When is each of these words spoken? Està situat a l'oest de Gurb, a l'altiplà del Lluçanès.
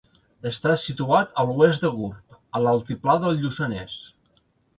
Està 0.51 0.71
situat 0.83 1.37
a 1.41 1.45
l'oest 1.49 1.83
de 1.87 1.91
Gurb, 1.99 2.39
a 2.57 2.63
l'altiplà 2.65 3.19
del 3.27 3.39
Lluçanès. 3.45 4.01